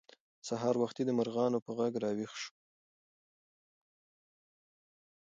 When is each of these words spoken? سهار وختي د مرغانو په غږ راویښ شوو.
سهار 0.47 0.75
وختي 0.83 1.03
د 1.05 1.09
مرغانو 1.19 1.57
په 1.65 1.71
غږ 1.77 1.93
راویښ 2.03 2.33
شوو. 2.41 2.51